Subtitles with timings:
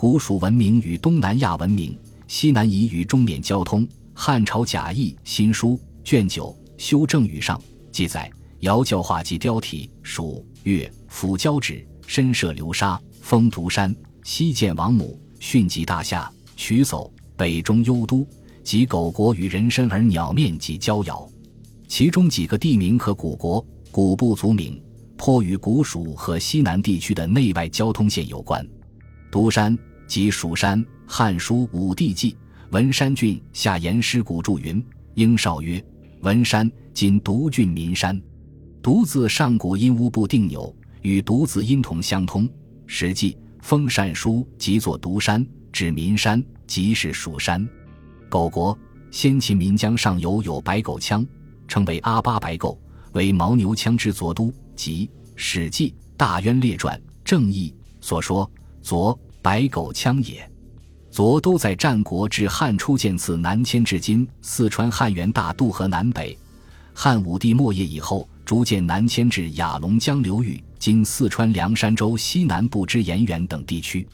[0.00, 1.94] 古蜀文明与东南亚文明，
[2.26, 3.86] 西南夷与中缅交通。
[4.14, 7.60] 汉朝贾谊新书卷九修正语上
[7.92, 13.94] 记载：尧教化及雕体，蜀越抚交趾，深涉流沙，封独山，
[14.24, 18.26] 西见王母，训及大夏，取叟，北中幽都，
[18.64, 21.28] 及狗国与人参而鸟面及交尧。
[21.88, 24.82] 其中几个地名和古国、古部族名，
[25.18, 28.66] 颇与古蜀和西南地区的内外交通线有关。
[29.30, 29.78] 独山。
[30.10, 32.32] 即蜀山，《汉书·武帝纪》
[32.72, 35.80] 文山郡下言师古注云：“应少曰，
[36.22, 38.20] 文山今独郡岷山。
[38.82, 42.44] 独字上古音乌部定纽，与独字音同相通。
[42.88, 47.64] 《史记·封禅书》即作独山，指岷山，即是蜀山。
[48.28, 48.76] 狗国，
[49.12, 51.24] 先秦岷江上游有白狗羌，
[51.68, 52.76] 称为阿巴白狗，
[53.12, 54.52] 为牦牛羌之左都。
[54.74, 58.50] 即《史记·大渊列传》正义所说，
[58.82, 59.16] 左。
[59.42, 60.46] 白狗羌也，
[61.10, 66.36] 左都在战国至汉初渐次南迁至今四川汉源大渡河南北，
[66.92, 74.06] 汉武帝末叶以后逐渐南迁至雅龙江流域（今四川凉山州西南部之盐源等地区）。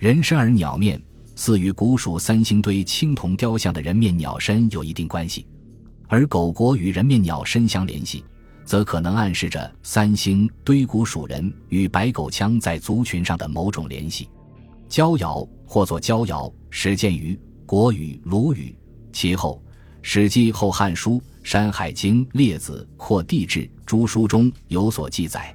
[0.00, 1.00] 人身而鸟面，
[1.36, 5.46] 似与古蜀三星堆青铜雕像的人面鸟身有一定关系，
[6.08, 8.24] 而狗国与人面鸟身相联系，
[8.64, 14.28] 则可能暗示着三星堆古蜀人与白狗羌在族群上的某种联系。
[14.92, 18.76] 交尧或作交尧，始见于国语、鲁语，
[19.10, 19.58] 其后
[20.02, 21.12] 《史记》后《汉书》
[21.42, 25.50] 《山海经》《列子》或《地志》诸书中有所记载，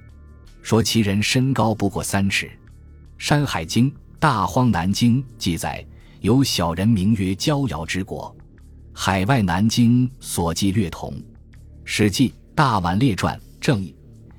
[0.64, 2.48] 说其人身高不过三尺。
[3.20, 5.86] 《山海经·大荒南经》记载
[6.22, 8.36] 有小人名曰交尧之国，
[8.92, 11.12] 海外南经所记略同。
[11.86, 13.96] 《史记·大宛列传》正义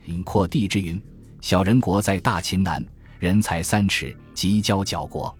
[0.06, 1.00] 引括地之云：
[1.41, 2.84] 小人国在大秦南。
[3.19, 5.36] 人才三尺，即交角国。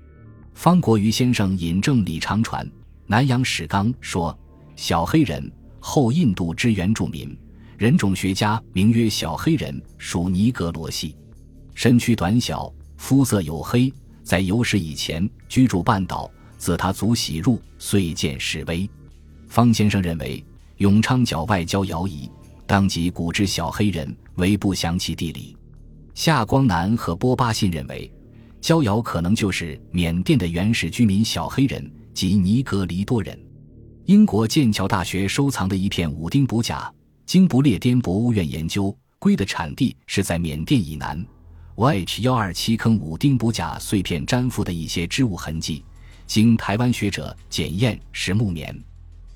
[0.55, 2.69] 方国瑜先生引证李长传
[3.07, 4.37] 南阳史纲说
[4.75, 7.37] ：“小黑人，后印度之原住民，
[7.77, 11.17] 人种学家名曰小黑人，属尼格罗系，
[11.75, 13.93] 身躯短小，肤色黝黑，
[14.25, 16.31] 在有史以前居住半岛。
[16.57, 18.91] 自他族徙入，遂见示威。”
[19.47, 20.45] 方先生认为
[20.79, 22.29] 永昌角外交遥夷，
[22.67, 25.57] 当即古之小黑人，为不详其地理。
[26.19, 28.13] 夏光南和波巴信认为，
[28.61, 33.39] 焦瑶可能就是缅甸的原始居民小黑人及尼格黎多人。
[34.07, 36.93] 英国剑桥大学收藏的一片武丁补甲，
[37.25, 41.25] 经不列颠博物院研究，龟的产地是在缅甸以南。
[41.77, 45.85] YH 幺二七坑五丁补甲碎片粘附的一些织物痕迹，
[46.27, 48.77] 经台湾学者检验是木棉。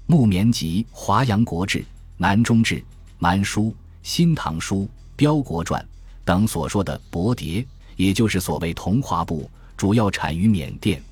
[0.06, 1.78] 木棉即《华阳国志》
[2.16, 2.75] 《南中志》
[3.21, 3.66] 《蛮书》
[4.03, 4.78] 《新唐书》
[5.15, 5.81] 《标国传》。
[6.25, 7.65] 等所说的薄蝶，
[7.97, 11.03] 也就是所谓铜华布，主要产于缅甸。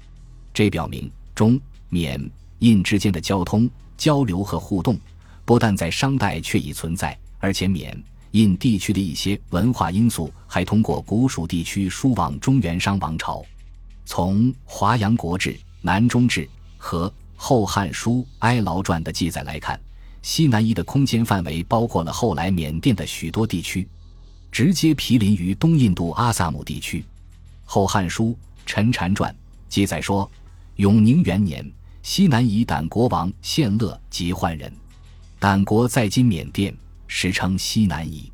[0.52, 2.20] 这表明中缅
[2.60, 4.98] 印之间的交通、交流和互动，
[5.44, 7.96] 不但在商代却已存在，而且缅
[8.32, 13.44] 印地区的一些文化因素还通过古蜀地区输往中原商王朝。
[14.04, 15.50] 从《华阳国志》
[15.80, 16.42] 《南中志》
[16.76, 19.80] 和《后汉书·哀牢传》的记载来看，
[20.22, 23.88] 西南夷的空间范围包括了后来缅甸的许多地区。
[24.50, 27.00] 直接毗邻于东印度阿萨姆地区，
[27.64, 28.26] 《后汉书·
[28.66, 29.32] 陈禅传》
[29.68, 30.28] 记载说：
[30.76, 31.64] 永宁元年，
[32.02, 34.72] 西南夷胆国王献乐即换人。
[35.38, 36.74] 胆国在今缅甸，
[37.06, 38.22] 时称西南夷。《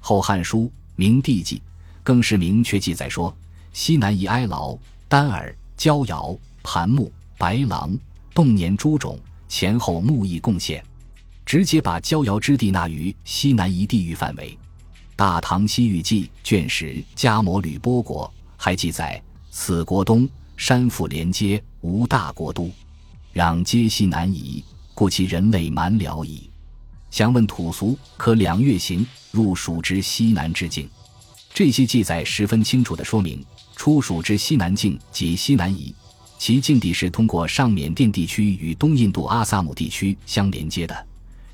[0.00, 0.62] 后汉书·
[0.96, 1.56] 明帝纪》
[2.02, 3.34] 更是明确记载说：
[3.72, 4.76] 西南夷哀牢、
[5.08, 7.96] 丹耳、焦瑶、盘木、白狼、
[8.34, 10.82] 洞年诸种前后木邑贡献，
[11.44, 14.50] 直接把焦瑶之地纳于西南夷地域范围。
[15.20, 20.26] 《大唐西域记》卷十，迦摩吕波国还记载：此国东
[20.56, 22.70] 山腹连接，无大国都，
[23.34, 24.64] 攘皆西南夷，
[24.94, 26.48] 故其人类蛮辽矣。
[27.10, 30.88] 详问土俗，可两月行入蜀之西南之境。
[31.52, 33.44] 这些记载十分清楚地说明，
[33.76, 35.94] 出蜀之西南境即西南夷，
[36.38, 41.06] 其境地是通过上缅甸地区与东印度阿萨姆地区相连接的。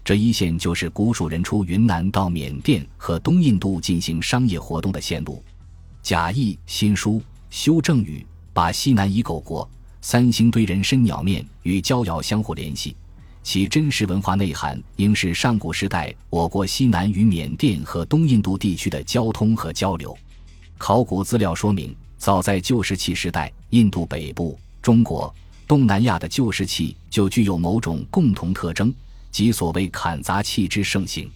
[0.06, 5.42] 这一线就是古蜀人出云南到缅甸和东印度进行商业活动的线路。
[6.00, 7.20] 贾谊新书
[7.50, 9.68] 修正语把西南夷狗国、
[10.00, 12.94] 三星堆人身鸟面与交瑶相互联系，
[13.42, 20.16] 其真实文化内涵应是上古时代我国西南与缅甸和东印度地区的交通和交流。
[20.78, 25.34] 考古资料说明，早在旧石器时代，印度北部、中国、
[25.66, 28.94] 东南亚的旧石器就具有某种共同特征。
[29.36, 31.30] 即所谓砍砸器之盛行，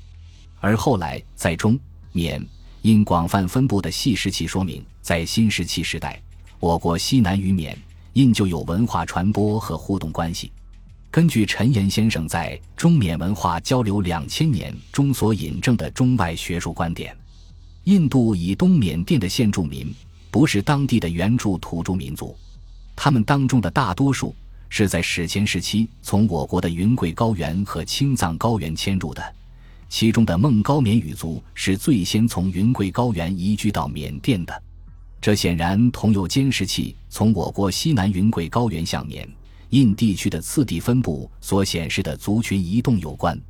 [0.58, 1.78] 而后来在中
[2.12, 2.42] 缅
[2.80, 6.18] 因广泛分布的细石器说明，在新石器时代，
[6.60, 7.76] 我国西南与缅、
[8.14, 10.50] 印就有文化传播和互动关系。
[11.10, 17.14] 根据陈岩先生在《中缅文化交流两千年》中所引证的中外学术观点，
[17.84, 19.94] 印度以东缅甸的现住民
[20.30, 22.34] 不是当地的原住土著民族，
[22.96, 24.34] 他们当中的大多数
[24.70, 29.34] 是在史前时期从我国的云贵高原和青藏高原迁入的，
[29.88, 34.62] 其中的孟高缅语族是最先从云贵高原移居到缅甸的，
[35.20, 39.28] 这显然同有监视器从我国西南云贵高原向缅。
[39.70, 43.40] 印地区的次第分布所显示的族群移动有关。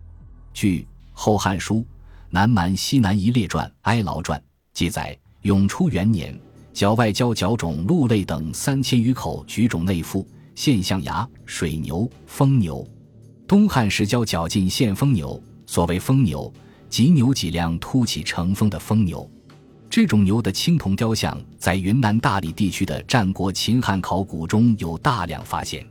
[0.53, 0.81] 据
[1.13, 1.77] 《后汉书·
[2.29, 4.39] 南蛮西南夷列传·哀牢传》
[4.75, 6.39] 记载，永初元年，
[6.75, 10.27] 角外交角种鹿类等三千余口举种内附，
[10.63, 12.87] 现象牙、水牛、疯牛。
[13.49, 16.53] 东汉时交角尽现疯牛，所谓疯牛，
[16.91, 19.27] 即牛脊梁凸起成峰的疯牛。
[19.89, 25.83] 这种牛的青铜雕像在云南大理地区的战国秦汉考古中有大量发现。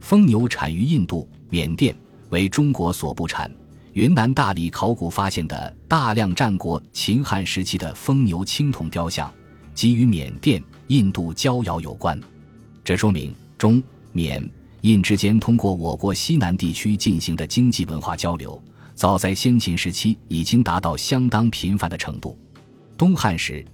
[0.00, 1.94] 疯牛产于印度、缅甸，
[2.30, 3.48] 为中国所不产。
[3.92, 9.32] 云南大理考古发现的大量战国、秦汉时期的疯牛青铜雕像，
[9.72, 12.20] 即与缅甸、印度交遥有关。
[12.82, 13.80] 这说明中、
[14.12, 14.48] 缅、
[14.82, 18.62] 印之间通过我国西南地区进行的经济文化交流，
[18.94, 22.38] 早在先秦时期已经达到相当频繁的程度。
[22.96, 23.64] 东汉时。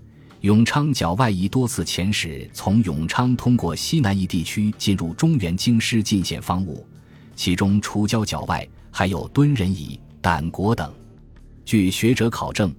[0.43, 6.87] 永昌角外夷多次遣使从永昌通过西南夷地区进入中原京师进献方物，
[7.35, 10.93] 其中除交角外，还有敦人夷、掸国等。
[11.65, 12.73] 据学者考证，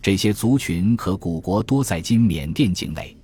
[0.00, 3.14] 这些族群和古国多在今缅甸境内。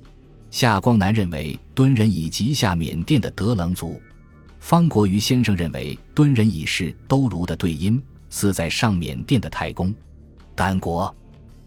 [0.56, 4.00] 夏光南认为敦人以及下缅甸的德楞族，
[4.58, 9.94] 方国瑜先生认为敦人以是都卢的对音，似在上缅甸的太公。
[10.56, 11.14] 掸国，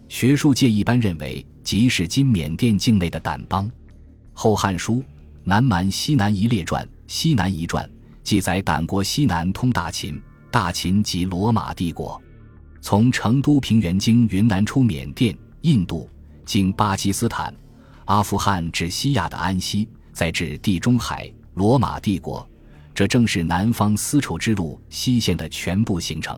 [0.07, 1.45] 学术界一般认为。
[1.63, 3.67] 即是今缅甸境内的掸邦，
[4.33, 4.95] 《后汉书·
[5.43, 7.85] 南蛮西南夷列传·西南夷传》
[8.23, 10.19] 记载，掸国西南通大秦，
[10.49, 12.19] 大秦即罗马帝国。
[12.81, 16.09] 从成都平原经云南出缅甸、印度，
[16.43, 17.53] 经巴基斯坦、
[18.09, 22.47] 阿富汗至西亚的安息，再至地中海，罗马帝国。
[22.91, 26.37] 这正是南方丝绸之路西线的全部行程。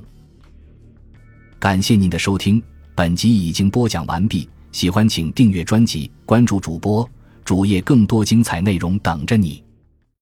[1.57, 2.61] 感谢您的收听，
[2.93, 4.49] 本集已经播讲完毕。
[4.73, 7.09] 喜欢请订阅专辑，关注主播
[7.45, 9.63] 主页，更多精彩内容等着你。